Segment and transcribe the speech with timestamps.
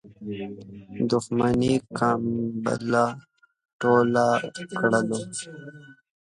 [1.11, 3.05] دښمنی کمبله
[3.81, 4.27] ټوله
[4.77, 5.01] کړو.